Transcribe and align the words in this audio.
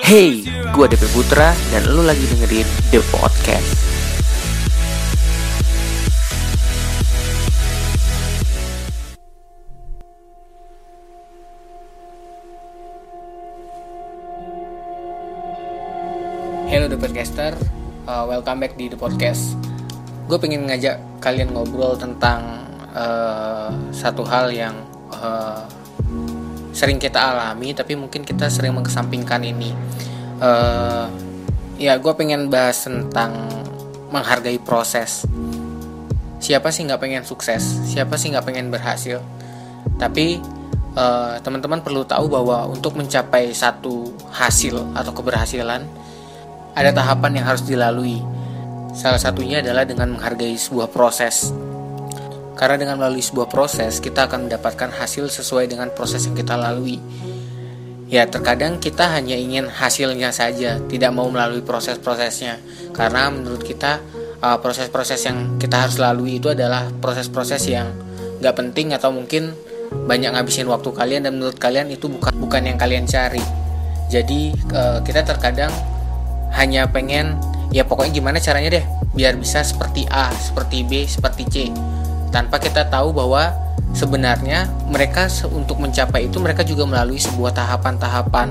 Hey, 0.00 0.48
gue 0.48 0.86
DP 0.88 1.04
Putra 1.12 1.52
dan 1.68 1.84
lu 1.92 2.00
lagi 2.00 2.24
dengerin 2.24 2.64
The 2.88 3.04
Podcast. 3.12 3.68
Hello 16.64 16.88
The 16.88 16.96
Podcaster, 16.96 17.52
uh, 18.08 18.24
welcome 18.24 18.56
back 18.56 18.80
di 18.80 18.88
The 18.88 18.96
Podcast. 18.96 19.52
Gue 20.32 20.40
pengen 20.40 20.64
ngajak 20.64 20.96
kalian 21.20 21.52
ngobrol 21.52 22.00
tentang 22.00 22.72
uh, 22.96 23.68
satu 23.92 24.24
hal 24.24 24.48
yang 24.48 24.80
uh, 25.12 25.68
sering 26.82 26.98
kita 26.98 27.22
alami, 27.22 27.70
tapi 27.78 27.94
mungkin 27.94 28.26
kita 28.26 28.50
sering 28.50 28.74
mengesampingkan 28.74 29.38
ini. 29.46 29.70
Uh, 30.42 31.06
ya, 31.78 31.94
gue 31.94 32.10
pengen 32.18 32.50
bahas 32.50 32.82
tentang 32.82 33.38
menghargai 34.10 34.58
proses. 34.58 35.22
Siapa 36.42 36.74
sih 36.74 36.82
nggak 36.82 36.98
pengen 36.98 37.22
sukses? 37.22 37.62
Siapa 37.86 38.18
sih 38.18 38.34
nggak 38.34 38.42
pengen 38.42 38.74
berhasil? 38.74 39.22
Tapi 39.94 40.42
uh, 40.98 41.38
teman-teman 41.38 41.86
perlu 41.86 42.02
tahu 42.02 42.26
bahwa 42.26 42.66
untuk 42.66 42.98
mencapai 42.98 43.54
satu 43.54 44.10
hasil 44.34 44.82
atau 44.98 45.14
keberhasilan 45.14 45.86
ada 46.74 46.90
tahapan 46.90 47.38
yang 47.38 47.46
harus 47.46 47.62
dilalui. 47.62 48.18
Salah 48.90 49.22
satunya 49.22 49.62
adalah 49.62 49.86
dengan 49.86 50.18
menghargai 50.18 50.58
sebuah 50.58 50.90
proses. 50.90 51.54
Karena 52.52 52.76
dengan 52.76 53.00
melalui 53.00 53.24
sebuah 53.24 53.48
proses, 53.48 53.98
kita 53.98 54.28
akan 54.28 54.48
mendapatkan 54.48 54.92
hasil 54.92 55.32
sesuai 55.32 55.72
dengan 55.72 55.88
proses 55.92 56.28
yang 56.28 56.36
kita 56.36 56.54
lalui. 56.54 57.00
Ya, 58.12 58.28
terkadang 58.28 58.76
kita 58.76 59.08
hanya 59.08 59.32
ingin 59.40 59.72
hasilnya 59.72 60.36
saja, 60.36 60.76
tidak 60.84 61.10
mau 61.16 61.32
melalui 61.32 61.64
proses-prosesnya. 61.64 62.60
Karena 62.92 63.32
menurut 63.32 63.64
kita, 63.64 64.04
uh, 64.44 64.60
proses-proses 64.60 65.16
yang 65.24 65.56
kita 65.56 65.88
harus 65.88 65.96
lalui 65.96 66.36
itu 66.36 66.52
adalah 66.52 66.92
proses-proses 67.00 67.64
yang 67.72 67.88
gak 68.44 68.52
penting 68.52 68.92
atau 68.92 69.08
mungkin 69.08 69.56
banyak 69.92 70.36
ngabisin 70.36 70.68
waktu 70.68 70.92
kalian 70.92 71.24
dan 71.24 71.40
menurut 71.40 71.56
kalian 71.56 71.88
itu 71.88 72.12
bukan 72.12 72.36
bukan 72.36 72.68
yang 72.68 72.76
kalian 72.76 73.08
cari. 73.08 73.40
Jadi, 74.12 74.52
uh, 74.76 75.00
kita 75.00 75.24
terkadang 75.24 75.72
hanya 76.52 76.84
pengen 76.84 77.40
ya 77.72 77.88
pokoknya 77.88 78.12
gimana 78.12 78.36
caranya 78.36 78.76
deh 78.76 78.84
biar 79.16 79.40
bisa 79.40 79.64
seperti 79.64 80.04
A, 80.12 80.28
seperti 80.36 80.84
B, 80.84 81.08
seperti 81.08 81.42
C. 81.48 81.56
Tanpa 82.32 82.56
kita 82.58 82.88
tahu 82.88 83.12
bahwa 83.12 83.52
sebenarnya 83.92 84.66
mereka 84.88 85.28
untuk 85.52 85.78
mencapai 85.78 86.26
itu 86.32 86.40
mereka 86.40 86.64
juga 86.64 86.88
melalui 86.88 87.20
sebuah 87.20 87.52
tahapan-tahapan. 87.52 88.48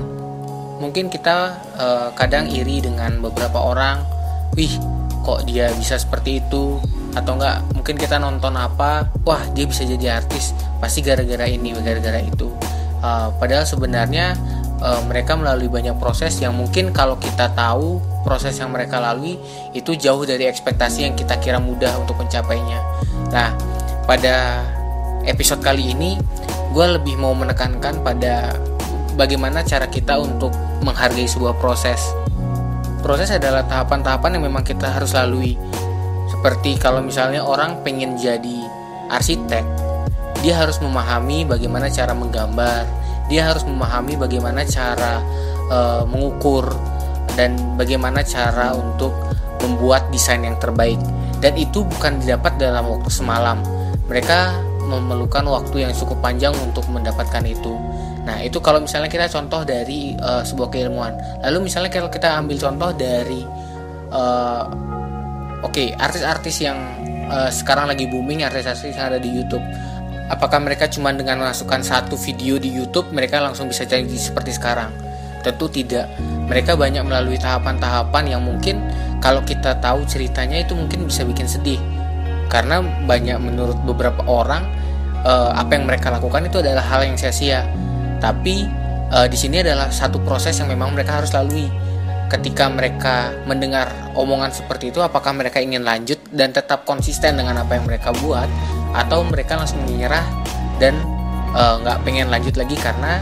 Mungkin 0.78 1.10
kita 1.10 1.58
uh, 1.78 2.08
kadang 2.14 2.46
iri 2.50 2.78
dengan 2.82 3.18
beberapa 3.18 3.58
orang, 3.58 4.02
wih 4.54 4.70
kok 5.22 5.46
dia 5.46 5.70
bisa 5.78 5.98
seperti 5.98 6.42
itu 6.42 6.82
atau 7.12 7.38
enggak 7.38 7.62
mungkin 7.76 7.94
kita 7.94 8.16
nonton 8.18 8.56
apa 8.58 9.06
wah 9.22 9.42
dia 9.54 9.68
bisa 9.68 9.86
jadi 9.86 10.18
artis 10.18 10.50
pasti 10.82 11.04
gara-gara 11.04 11.46
ini 11.46 11.70
gara-gara 11.78 12.18
itu 12.18 12.50
uh, 13.04 13.30
padahal 13.36 13.62
sebenarnya 13.62 14.34
uh, 14.82 15.00
mereka 15.06 15.38
melalui 15.38 15.70
banyak 15.70 15.94
proses 16.02 16.34
yang 16.42 16.58
mungkin 16.58 16.90
kalau 16.90 17.14
kita 17.20 17.54
tahu 17.54 18.02
proses 18.26 18.58
yang 18.58 18.74
mereka 18.74 18.98
lalui 18.98 19.38
itu 19.74 19.94
jauh 19.94 20.22
dari 20.26 20.50
ekspektasi 20.50 21.06
yang 21.06 21.14
kita 21.14 21.38
kira 21.42 21.58
mudah 21.58 21.90
untuk 21.98 22.18
mencapainya. 22.22 22.78
Nah, 23.32 23.56
pada 24.04 24.60
episode 25.24 25.64
kali 25.64 25.96
ini 25.96 26.20
gue 26.72 26.86
lebih 27.00 27.16
mau 27.16 27.32
menekankan 27.32 28.04
pada 28.04 28.52
bagaimana 29.16 29.64
cara 29.64 29.88
kita 29.88 30.20
untuk 30.20 30.52
menghargai 30.84 31.24
sebuah 31.24 31.56
proses. 31.56 32.12
Proses 33.00 33.34
adalah 33.34 33.66
tahapan-tahapan 33.66 34.38
yang 34.38 34.44
memang 34.52 34.62
kita 34.62 34.86
harus 34.86 35.16
lalui. 35.16 35.58
Seperti 36.30 36.78
kalau 36.78 37.02
misalnya 37.02 37.42
orang 37.42 37.82
pengen 37.82 38.14
jadi 38.20 38.62
arsitek, 39.10 39.64
dia 40.44 40.54
harus 40.54 40.78
memahami 40.78 41.48
bagaimana 41.48 41.90
cara 41.90 42.14
menggambar, 42.14 42.84
dia 43.26 43.48
harus 43.48 43.66
memahami 43.66 44.14
bagaimana 44.16 44.62
cara 44.68 45.24
uh, 45.72 46.04
mengukur 46.06 46.68
dan 47.34 47.56
bagaimana 47.80 48.20
cara 48.22 48.76
untuk 48.76 49.12
membuat 49.64 50.10
desain 50.12 50.42
yang 50.42 50.58
terbaik 50.58 50.98
dan 51.42 51.58
itu 51.58 51.82
bukan 51.82 52.22
didapat 52.22 52.56
dalam 52.56 52.86
waktu 52.86 53.10
semalam 53.10 53.58
mereka 54.06 54.54
memerlukan 54.86 55.42
waktu 55.46 55.88
yang 55.88 55.92
cukup 55.92 56.22
panjang 56.22 56.54
untuk 56.62 56.86
mendapatkan 56.88 57.42
itu 57.42 57.74
nah 58.22 58.38
itu 58.38 58.62
kalau 58.62 58.78
misalnya 58.78 59.10
kita 59.10 59.26
contoh 59.26 59.66
dari 59.66 60.14
uh, 60.22 60.46
sebuah 60.46 60.70
keilmuan 60.70 61.42
lalu 61.42 61.66
misalnya 61.66 61.90
kalau 61.90 62.06
kita 62.06 62.38
ambil 62.38 62.54
contoh 62.54 62.90
dari 62.94 63.42
uh, 64.14 64.70
oke 65.66 65.74
okay, 65.74 65.90
artis-artis 65.98 66.62
yang 66.62 66.78
uh, 67.26 67.50
sekarang 67.50 67.90
lagi 67.90 68.06
booming 68.06 68.46
artis-artis 68.46 68.94
yang 68.94 69.10
ada 69.10 69.18
di 69.18 69.28
YouTube 69.34 69.66
Apakah 70.32 70.64
mereka 70.64 70.88
cuma 70.88 71.12
dengan 71.12 71.44
memasukkan 71.44 71.84
satu 71.84 72.16
video 72.16 72.56
di 72.56 72.72
YouTube 72.72 73.12
mereka 73.12 73.36
langsung 73.36 73.68
bisa 73.68 73.84
jadi 73.84 74.08
seperti 74.08 74.56
sekarang? 74.56 74.88
Tentu 75.44 75.68
tidak. 75.68 76.08
Mereka 76.48 76.72
banyak 76.72 77.04
melalui 77.04 77.36
tahapan-tahapan 77.36 78.32
yang 78.32 78.40
mungkin 78.40 78.80
kalau 79.22 79.46
kita 79.46 79.78
tahu 79.78 80.02
ceritanya 80.02 80.58
itu 80.58 80.74
mungkin 80.74 81.06
bisa 81.06 81.22
bikin 81.22 81.46
sedih. 81.46 81.78
Karena 82.50 82.82
banyak 82.82 83.38
menurut 83.38 83.78
beberapa 83.86 84.26
orang 84.26 84.66
uh, 85.22 85.54
apa 85.54 85.78
yang 85.78 85.86
mereka 85.86 86.10
lakukan 86.10 86.44
itu 86.50 86.58
adalah 86.58 86.82
hal 86.82 87.06
yang 87.06 87.14
sia-sia. 87.14 87.64
Tapi 88.18 88.66
uh, 89.14 89.30
di 89.30 89.38
sini 89.38 89.62
adalah 89.62 89.94
satu 89.94 90.18
proses 90.26 90.58
yang 90.58 90.68
memang 90.68 90.92
mereka 90.92 91.22
harus 91.22 91.30
lalui. 91.30 91.70
Ketika 92.28 92.66
mereka 92.66 93.30
mendengar 93.46 93.92
omongan 94.18 94.50
seperti 94.50 94.90
itu, 94.90 94.98
apakah 95.04 95.36
mereka 95.36 95.60
ingin 95.62 95.86
lanjut 95.86 96.18
dan 96.32 96.50
tetap 96.50 96.82
konsisten 96.88 97.38
dengan 97.38 97.60
apa 97.60 97.76
yang 97.76 97.84
mereka 97.84 98.08
buat, 98.24 98.48
atau 98.96 99.20
mereka 99.28 99.60
langsung 99.60 99.84
menyerah 99.84 100.24
dan 100.80 100.96
eh, 101.52 101.74
nggak 101.84 101.98
uh, 102.00 102.02
pengen 102.08 102.32
lanjut 102.32 102.56
lagi 102.56 102.72
karena 102.80 103.20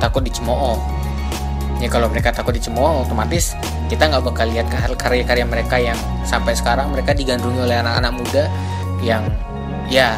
takut 0.00 0.24
dicemooh 0.24 0.95
ya 1.82 1.88
kalau 1.92 2.08
mereka 2.08 2.32
takut 2.32 2.56
dicemooh 2.56 3.04
otomatis 3.04 3.52
kita 3.86 4.08
nggak 4.08 4.24
bakal 4.24 4.48
lihat 4.48 4.66
karya-karya 4.96 5.44
mereka 5.44 5.76
yang 5.76 5.98
sampai 6.24 6.56
sekarang 6.56 6.88
mereka 6.90 7.12
digandrungi 7.12 7.60
oleh 7.62 7.76
anak-anak 7.80 8.12
muda 8.16 8.44
yang 9.04 9.22
ya 9.86 10.16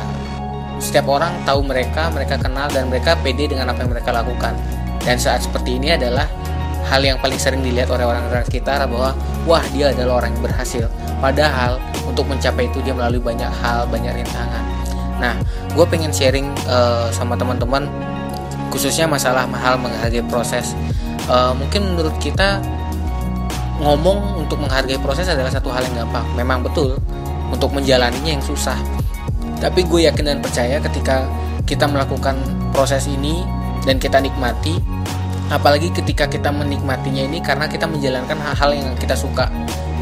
setiap 0.79 1.11
orang 1.11 1.35
tahu 1.43 1.67
mereka 1.67 2.07
mereka 2.15 2.39
kenal 2.39 2.71
dan 2.71 2.87
mereka 2.87 3.19
pede 3.19 3.51
dengan 3.51 3.75
apa 3.75 3.83
yang 3.83 3.91
mereka 3.91 4.15
lakukan 4.15 4.55
dan 5.03 5.19
saat 5.19 5.43
seperti 5.43 5.83
ini 5.83 5.99
adalah 5.99 6.31
hal 6.87 7.03
yang 7.03 7.19
paling 7.19 7.37
sering 7.37 7.61
dilihat 7.61 7.91
oleh 7.91 8.07
orang-orang 8.07 8.47
sekitar 8.47 8.87
bahwa 8.87 9.13
wah 9.45 9.65
dia 9.75 9.91
adalah 9.91 10.23
orang 10.23 10.39
yang 10.39 10.47
berhasil 10.47 10.87
padahal 11.19 11.83
untuk 12.07 12.25
mencapai 12.31 12.71
itu 12.71 12.79
dia 12.87 12.95
melalui 12.95 13.19
banyak 13.19 13.51
hal 13.51 13.85
banyak 13.91 14.15
rintangan 14.23 14.79
Nah, 15.19 15.35
gue 15.75 15.87
pengen 15.87 16.15
sharing 16.15 16.55
uh, 16.71 17.11
sama 17.11 17.35
teman-teman 17.35 17.91
khususnya 18.71 19.11
masalah 19.11 19.45
hal 19.59 19.77
menghargai 19.79 20.23
proses. 20.31 20.79
Uh, 21.29 21.53
mungkin 21.53 21.95
menurut 21.95 22.17
kita 22.19 22.59
ngomong 23.79 24.43
untuk 24.43 24.59
menghargai 24.59 24.99
proses 24.99 25.29
adalah 25.29 25.53
satu 25.53 25.69
hal 25.69 25.85
yang 25.93 26.05
gampang. 26.05 26.25
Memang 26.35 26.65
betul 26.65 26.97
untuk 27.53 27.71
menjalaninya 27.73 28.41
yang 28.41 28.45
susah. 28.45 28.77
Tapi 29.61 29.85
gue 29.85 30.09
yakin 30.09 30.25
dan 30.25 30.39
percaya 30.41 30.81
ketika 30.81 31.29
kita 31.69 31.85
melakukan 31.85 32.39
proses 32.73 33.05
ini 33.07 33.45
dan 33.85 34.01
kita 34.01 34.19
nikmati, 34.19 34.81
apalagi 35.53 35.93
ketika 35.93 36.25
kita 36.27 36.49
menikmatinya 36.49 37.27
ini 37.29 37.39
karena 37.45 37.69
kita 37.69 37.85
menjalankan 37.85 38.39
hal-hal 38.41 38.71
yang 38.73 38.89
kita 38.97 39.13
suka, 39.19 39.51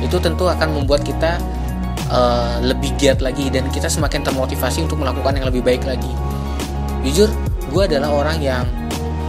itu 0.05 0.17
tentu 0.21 0.47
akan 0.47 0.77
membuat 0.77 1.03
kita 1.03 1.41
uh, 2.11 2.61
lebih 2.63 2.93
giat 3.01 3.25
lagi 3.25 3.49
dan 3.49 3.67
kita 3.73 3.89
semakin 3.89 4.23
termotivasi 4.23 4.85
untuk 4.85 5.01
melakukan 5.01 5.35
yang 5.37 5.47
lebih 5.49 5.63
baik 5.65 5.83
lagi 5.87 6.13
jujur 7.07 7.31
gue 7.71 7.83
adalah 7.87 8.11
orang 8.11 8.39
yang 8.43 8.65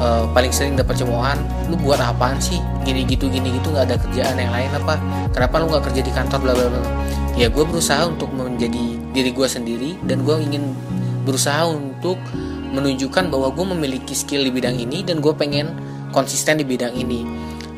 uh, 0.02 0.26
paling 0.32 0.54
sering 0.54 0.74
dapat 0.78 0.98
cemoohan 1.00 1.38
lu 1.70 1.76
buat 1.80 2.02
apaan 2.02 2.38
sih? 2.42 2.62
Gini 2.88 3.04
gitu 3.06 3.28
gini 3.28 3.54
gitu 3.58 3.74
nggak 3.74 3.86
ada 3.92 3.96
kerjaan 4.00 4.36
yang 4.38 4.54
lain 4.54 4.72
apa? 4.74 4.96
Kenapa 5.34 5.54
lu 5.62 5.66
nggak 5.70 5.84
kerja 5.92 6.02
di 6.02 6.12
kantor? 6.14 6.40
Bla 6.42 6.54
bla 6.54 6.68
bla. 6.72 6.82
Ya 7.38 7.48
gue 7.54 7.64
berusaha 7.66 8.10
untuk 8.10 8.34
menjadi 8.34 8.98
diri 9.14 9.32
gue 9.34 9.48
sendiri 9.48 9.92
dan 10.06 10.26
gue 10.26 10.36
ingin 10.42 10.74
berusaha 11.28 11.68
untuk 11.70 12.18
menunjukkan 12.74 13.30
bahwa 13.30 13.54
gue 13.54 13.66
memiliki 13.78 14.14
skill 14.18 14.44
di 14.44 14.52
bidang 14.52 14.78
ini 14.78 15.06
dan 15.06 15.22
gue 15.22 15.34
pengen 15.38 15.72
konsisten 16.12 16.58
di 16.58 16.66
bidang 16.66 16.98
ini. 16.98 17.22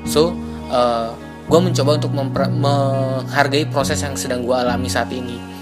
So 0.08 0.32
uh, 0.72 1.12
gue 1.50 1.60
mencoba 1.60 1.98
untuk 1.98 2.14
menghargai 2.14 3.68
proses 3.74 4.00
yang 4.06 4.14
sedang 4.14 4.46
gue 4.46 4.54
alami 4.54 4.88
saat 4.88 5.10
ini 5.10 5.59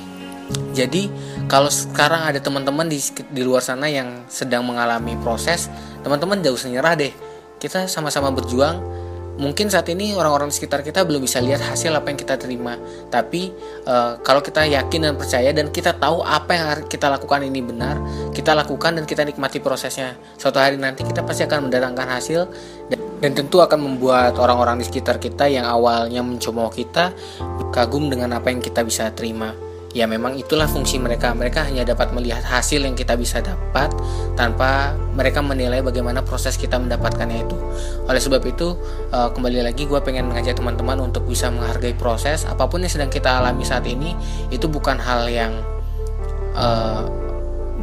jadi 0.77 1.09
kalau 1.49 1.71
sekarang 1.73 2.29
ada 2.29 2.39
teman-teman 2.39 2.87
di 2.87 3.01
di 3.33 3.41
luar 3.41 3.65
sana 3.65 3.89
yang 3.89 4.29
sedang 4.29 4.61
mengalami 4.61 5.17
proses 5.19 5.67
teman-teman 6.05 6.39
jauh 6.45 6.55
usah 6.55 6.71
nyerah 6.71 6.93
deh. 6.93 7.13
Kita 7.57 7.89
sama-sama 7.89 8.29
berjuang. 8.29 8.95
Mungkin 9.37 9.69
saat 9.69 9.85
ini 9.93 10.17
orang-orang 10.17 10.49
di 10.49 10.57
sekitar 10.57 10.81
kita 10.81 11.05
belum 11.05 11.21
bisa 11.21 11.37
lihat 11.37 11.61
hasil 11.61 11.93
apa 11.93 12.09
yang 12.09 12.17
kita 12.17 12.41
terima. 12.41 12.73
Tapi 13.13 13.53
uh, 13.85 14.17
kalau 14.25 14.41
kita 14.41 14.65
yakin 14.65 15.05
dan 15.05 15.13
percaya 15.13 15.53
dan 15.53 15.69
kita 15.69 15.93
tahu 15.93 16.25
apa 16.25 16.51
yang 16.57 16.65
kita 16.89 17.05
lakukan 17.05 17.45
ini 17.45 17.61
benar 17.61 18.01
kita 18.33 18.57
lakukan 18.57 18.97
dan 18.97 19.05
kita 19.05 19.21
nikmati 19.21 19.61
prosesnya. 19.61 20.17
Suatu 20.41 20.57
hari 20.57 20.81
nanti 20.81 21.05
kita 21.05 21.21
pasti 21.21 21.45
akan 21.45 21.69
mendatangkan 21.69 22.07
hasil 22.17 22.49
dan, 22.89 22.99
dan 23.21 23.31
tentu 23.37 23.61
akan 23.61 23.77
membuat 23.77 24.41
orang-orang 24.41 24.81
di 24.81 24.89
sekitar 24.89 25.21
kita 25.21 25.45
yang 25.45 25.69
awalnya 25.69 26.25
mencemooh 26.25 26.73
kita 26.73 27.13
kagum 27.69 28.09
dengan 28.09 28.33
apa 28.33 28.49
yang 28.49 28.57
kita 28.57 28.81
bisa 28.81 29.13
terima 29.13 29.66
ya 29.95 30.03
memang 30.09 30.35
itulah 30.35 30.67
fungsi 30.67 30.99
mereka. 30.99 31.31
Mereka 31.31 31.67
hanya 31.67 31.87
dapat 31.87 32.11
melihat 32.11 32.43
hasil 32.43 32.83
yang 32.83 32.95
kita 32.97 33.15
bisa 33.15 33.39
dapat 33.39 33.91
tanpa 34.35 34.95
mereka 35.15 35.39
menilai 35.39 35.79
bagaimana 35.79 36.23
proses 36.23 36.59
kita 36.59 36.75
mendapatkannya 36.75 37.47
itu. 37.47 37.57
Oleh 38.07 38.21
sebab 38.21 38.43
itu 38.43 38.75
uh, 39.13 39.29
kembali 39.31 39.63
lagi 39.63 39.87
gue 39.87 39.99
pengen 40.03 40.27
mengajak 40.27 40.59
teman-teman 40.59 40.99
untuk 40.99 41.23
bisa 41.29 41.47
menghargai 41.47 41.95
proses. 41.95 42.43
Apa 42.43 42.67
pun 42.67 42.83
yang 42.83 42.91
sedang 42.91 43.11
kita 43.11 43.39
alami 43.39 43.63
saat 43.63 43.87
ini 43.87 44.17
itu 44.51 44.67
bukan 44.67 44.99
hal 44.99 45.27
yang 45.31 45.53
uh, 46.57 47.07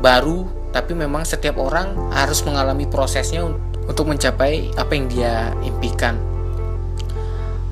baru 0.00 0.44
tapi 0.74 0.90
memang 0.90 1.22
setiap 1.22 1.54
orang 1.62 1.94
harus 2.10 2.42
mengalami 2.42 2.90
prosesnya 2.90 3.46
untuk 3.86 4.10
mencapai 4.10 4.74
apa 4.74 4.92
yang 4.92 5.06
dia 5.06 5.54
impikan. 5.62 6.18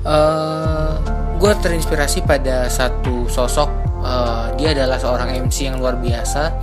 Uh, 0.03 0.99
gue 1.39 1.51
terinspirasi 1.59 2.23
pada 2.23 2.67
satu 2.71 3.27
sosok 3.27 3.82
uh, 4.03 4.51
dia 4.59 4.75
adalah 4.75 4.99
seorang 4.99 5.31
MC 5.47 5.71
yang 5.71 5.79
luar 5.79 5.97
biasa 5.97 6.53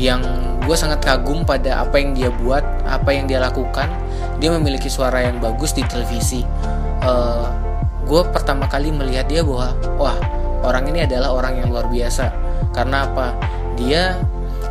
yang 0.00 0.24
gue 0.64 0.76
sangat 0.76 1.04
kagum 1.04 1.44
pada 1.44 1.84
apa 1.84 2.00
yang 2.00 2.16
dia 2.16 2.32
buat 2.32 2.64
apa 2.88 3.12
yang 3.12 3.28
dia 3.28 3.36
lakukan. 3.36 3.92
Dia 4.40 4.48
memiliki 4.56 4.88
suara 4.88 5.20
yang 5.20 5.36
bagus 5.44 5.76
di 5.76 5.84
televisi. 5.84 6.40
Uh, 7.04 7.44
eh, 7.44 7.46
gue 8.08 8.20
pertama 8.32 8.64
kali 8.64 8.88
melihat 8.88 9.28
dia 9.28 9.44
bahwa 9.44 9.76
wah 10.00 10.16
orang 10.64 10.88
ini 10.88 11.04
adalah 11.04 11.36
orang 11.36 11.60
yang 11.60 11.68
luar 11.68 11.84
biasa. 11.92 12.32
Karena 12.72 13.04
apa? 13.04 13.36
Dia 13.76 14.16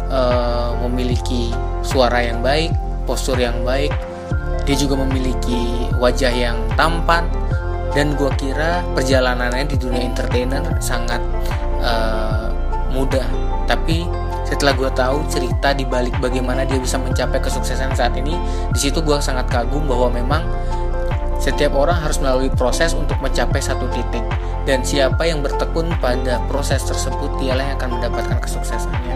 uh, 0.09 0.73
memiliki 0.89 1.53
suara 1.85 2.25
yang 2.25 2.41
baik 2.41 2.73
postur 3.09 3.41
yang 3.41 3.65
baik. 3.65 3.89
Dia 4.69 4.77
juga 4.77 5.01
memiliki 5.01 5.89
wajah 5.97 6.29
yang 6.29 6.57
tampan. 6.77 7.25
Dan 7.89 8.13
gue 8.13 8.29
kira 8.37 8.85
perjalanannya 8.93 9.65
di 9.65 9.77
dunia 9.81 10.05
entertainer 10.05 10.61
sangat 10.77 11.17
uh, 11.83 12.51
mudah. 12.93 13.25
Tapi 13.69 14.05
setelah 14.49 14.73
gue 14.73 14.89
tahu 14.97 15.17
cerita 15.29 15.77
di 15.77 15.85
balik 15.85 16.17
bagaimana 16.17 16.65
dia 16.65 16.81
bisa 16.81 16.97
mencapai 16.97 17.37
kesuksesan 17.37 17.93
saat 17.93 18.17
ini 18.17 18.33
di 18.73 18.79
situ 18.81 18.97
gue 19.05 19.13
sangat 19.21 19.45
kagum 19.45 19.85
bahwa 19.85 20.09
memang 20.09 20.41
setiap 21.37 21.77
orang 21.77 21.95
harus 22.01 22.17
melalui 22.19 22.49
proses 22.51 22.91
untuk 22.97 23.15
mencapai 23.23 23.61
satu 23.61 23.87
titik. 23.93 24.25
Dan 24.67 24.85
siapa 24.85 25.25
yang 25.25 25.41
bertekun 25.41 25.89
pada 25.97 26.43
proses 26.45 26.83
tersebut 26.85 27.41
dialah 27.41 27.73
yang 27.73 27.77
akan 27.79 27.89
mendapatkan 27.97 28.37
kesuksesannya. 28.43 29.15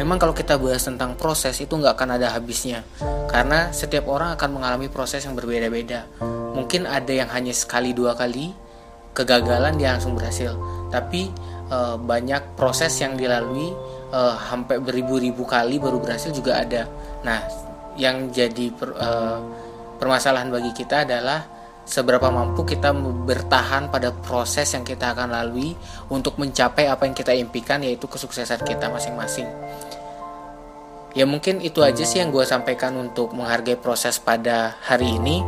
Memang 0.00 0.16
kalau 0.18 0.32
kita 0.32 0.56
bahas 0.56 0.82
tentang 0.86 1.14
proses 1.14 1.58
itu 1.60 1.74
nggak 1.74 1.94
akan 1.94 2.18
ada 2.18 2.32
habisnya. 2.32 2.82
Karena 3.28 3.70
setiap 3.70 4.08
orang 4.08 4.34
akan 4.34 4.50
mengalami 4.58 4.88
proses 4.88 5.22
yang 5.28 5.36
berbeda-beda. 5.36 6.08
Mungkin 6.56 6.88
ada 6.88 7.12
yang 7.12 7.28
hanya 7.30 7.52
sekali 7.52 7.92
dua 7.92 8.16
kali 8.16 8.50
kegagalan 9.12 9.74
dia 9.76 9.98
langsung 9.98 10.14
berhasil 10.14 10.54
tapi 10.88 11.28
uh, 11.68 11.96
banyak 12.00 12.56
proses 12.56 12.92
yang 13.00 13.14
dilalui 13.14 13.72
uh, 14.12 14.36
sampai 14.36 14.80
beribu-ribu 14.80 15.44
kali 15.44 15.76
baru 15.80 16.00
berhasil 16.00 16.32
juga 16.32 16.60
ada. 16.60 16.88
Nah, 17.24 17.40
yang 17.98 18.32
jadi 18.32 18.72
per, 18.72 18.94
uh, 18.96 19.38
permasalahan 19.98 20.48
bagi 20.48 20.72
kita 20.72 21.04
adalah 21.04 21.58
seberapa 21.88 22.28
mampu 22.28 22.68
kita 22.68 22.92
bertahan 23.24 23.88
pada 23.88 24.12
proses 24.12 24.68
yang 24.76 24.84
kita 24.84 25.16
akan 25.16 25.32
lalui 25.32 25.72
untuk 26.12 26.36
mencapai 26.36 26.84
apa 26.84 27.08
yang 27.08 27.16
kita 27.16 27.32
impikan 27.32 27.80
yaitu 27.80 28.04
kesuksesan 28.04 28.60
kita 28.60 28.92
masing-masing. 28.92 29.48
Ya 31.16 31.24
mungkin 31.24 31.64
itu 31.64 31.80
aja 31.80 32.04
sih 32.04 32.20
yang 32.20 32.28
gue 32.28 32.44
sampaikan 32.44 32.92
untuk 33.00 33.32
menghargai 33.32 33.80
proses 33.80 34.20
pada 34.20 34.76
hari 34.84 35.16
ini 35.16 35.40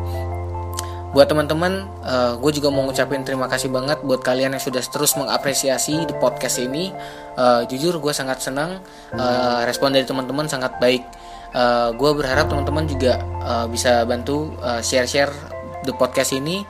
buat 1.11 1.27
teman-teman 1.27 1.91
uh, 2.07 2.11
eh, 2.11 2.33
gue 2.39 2.63
juga 2.63 2.69
mau 2.71 2.87
ngucapin 2.87 3.27
terima 3.27 3.51
kasih 3.51 3.67
banget 3.67 3.99
buat 4.07 4.23
kalian 4.23 4.55
yang 4.55 4.63
sudah 4.63 4.79
terus 4.79 5.19
mengapresiasi 5.19 6.07
di 6.07 6.15
podcast 6.23 6.63
ini. 6.63 6.95
Uh, 7.35 7.67
jujur 7.67 7.99
gue 7.99 8.13
sangat 8.15 8.39
senang 8.39 8.79
uh, 9.19 9.61
respon 9.67 9.91
dari 9.91 10.07
teman-teman 10.07 10.47
sangat 10.47 10.79
baik. 10.79 11.03
Uh, 11.51 11.91
gue 11.99 12.11
berharap 12.15 12.47
teman-teman 12.47 12.87
juga 12.87 13.19
uh, 13.43 13.67
bisa 13.67 14.07
bantu 14.07 14.55
uh, 14.63 14.79
share-share 14.79 15.35
the 15.83 15.91
podcast 15.91 16.31
ini. 16.31 16.63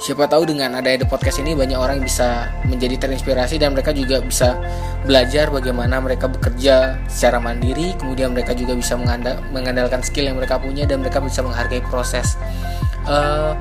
Siapa 0.00 0.24
tahu 0.24 0.48
dengan 0.48 0.72
ada 0.80 0.96
the 0.96 1.04
podcast 1.04 1.44
ini 1.44 1.52
banyak 1.52 1.76
orang 1.76 2.00
bisa 2.00 2.48
menjadi 2.64 3.04
terinspirasi 3.04 3.60
dan 3.60 3.76
mereka 3.76 3.92
juga 3.92 4.24
bisa 4.24 4.56
belajar 5.04 5.52
bagaimana 5.52 6.00
mereka 6.00 6.24
bekerja 6.32 6.96
secara 7.12 7.36
mandiri. 7.36 7.92
Kemudian 8.00 8.32
mereka 8.32 8.56
juga 8.56 8.72
bisa 8.72 8.96
mengandalkan 8.96 10.00
skill 10.00 10.32
yang 10.32 10.40
mereka 10.40 10.56
punya 10.56 10.88
dan 10.88 11.04
mereka 11.04 11.20
bisa 11.20 11.44
menghargai 11.44 11.84
proses 11.92 12.40
uh, 13.10 13.52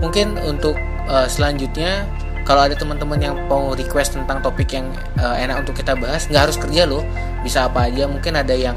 mungkin 0.00 0.34
untuk 0.42 0.74
uh, 1.06 1.28
selanjutnya 1.28 2.08
kalau 2.44 2.68
ada 2.68 2.76
teman-teman 2.76 3.20
yang 3.20 3.36
mau 3.48 3.72
request 3.72 4.16
tentang 4.16 4.40
topik 4.44 4.68
yang 4.72 4.92
uh, 5.20 5.36
enak 5.36 5.64
untuk 5.64 5.80
kita 5.80 5.96
bahas 5.96 6.28
nggak 6.28 6.42
harus 6.48 6.56
kerja 6.60 6.84
loh 6.84 7.04
bisa 7.44 7.68
apa 7.68 7.88
aja. 7.88 8.08
Mungkin 8.08 8.36
ada 8.36 8.52
yang 8.52 8.76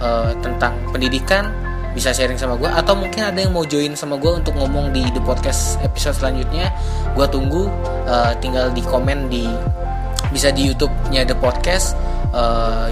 uh, 0.00 0.32
tentang 0.40 0.76
pendidikan 0.92 1.52
bisa 1.92 2.08
sharing 2.08 2.40
sama 2.40 2.56
gue 2.56 2.72
atau 2.72 2.96
mungkin 2.96 3.20
ada 3.20 3.36
yang 3.36 3.52
mau 3.52 3.68
join 3.68 3.92
sama 3.92 4.16
gue 4.16 4.32
untuk 4.32 4.56
ngomong 4.56 4.96
di 4.96 5.04
the 5.12 5.20
podcast 5.20 5.76
episode 5.84 6.16
selanjutnya. 6.16 6.72
Gue 7.12 7.28
tunggu 7.28 7.68
uh, 8.08 8.32
tinggal 8.40 8.72
di 8.72 8.80
komen 8.80 9.28
di 9.28 9.44
bisa 10.32 10.48
di 10.48 10.72
YouTube-nya 10.72 11.28
the 11.28 11.36
podcast 11.36 11.92
uh, 12.32 12.88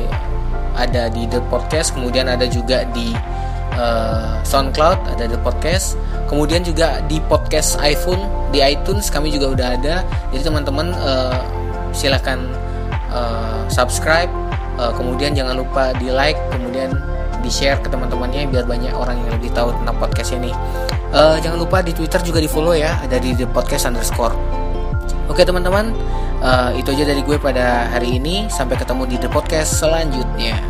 ada 0.77 1.09
di 1.09 1.25
the 1.33 1.41
podcast 1.49 1.97
kemudian 1.97 2.29
ada 2.29 2.45
juga 2.45 2.85
di 2.93 3.17
uh, 3.81 4.37
SoundCloud 4.45 5.17
ada 5.17 5.25
the 5.25 5.41
podcast. 5.41 5.97
Kemudian 6.29 6.63
juga 6.63 7.01
di 7.09 7.19
podcast 7.27 7.81
iPhone 7.81 8.23
di 8.53 8.63
iTunes 8.63 9.09
kami 9.09 9.33
juga 9.33 9.57
udah 9.57 9.69
ada. 9.81 9.95
Jadi 10.31 10.43
teman-teman 10.47 10.93
uh, 11.01 11.41
silahkan 11.97 12.39
uh, 13.11 13.65
subscribe. 13.73 14.31
Uh, 14.77 14.93
kemudian 14.97 15.37
jangan 15.37 15.61
lupa 15.61 15.93
di 15.99 16.09
like 16.09 16.39
kemudian 16.53 16.95
di 17.41 17.51
share 17.53 17.81
ke 17.81 17.89
teman-temannya 17.89 18.49
biar 18.49 18.65
banyak 18.69 18.93
orang 18.93 19.17
yang 19.25 19.33
lebih 19.41 19.51
tahu 19.57 19.73
tentang 19.83 19.97
podcast 19.97 20.31
ini. 20.37 20.53
Uh, 21.11 21.41
jangan 21.43 21.59
lupa 21.59 21.83
di 21.83 21.91
Twitter 21.91 22.23
juga 22.23 22.39
di 22.39 22.47
follow 22.47 22.77
ya 22.77 23.01
ada 23.03 23.19
di 23.19 23.35
the 23.35 23.49
podcast 23.51 23.91
underscore. 23.91 24.37
Oke 25.27 25.43
teman-teman 25.43 25.91
uh, 26.43 26.71
itu 26.75 26.95
aja 26.95 27.11
dari 27.11 27.23
gue 27.27 27.37
pada 27.41 27.91
hari 27.91 28.23
ini. 28.23 28.47
Sampai 28.47 28.79
ketemu 28.79 29.11
di 29.11 29.17
the 29.19 29.31
podcast 29.31 29.83
selanjutnya 29.83 30.70